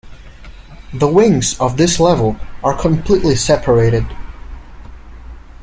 The 0.95 1.07
wings 1.07 1.55
of 1.59 1.77
this 1.77 1.99
level 1.99 2.35
are 2.63 2.75
completely 2.75 3.35
separated. 3.35 4.07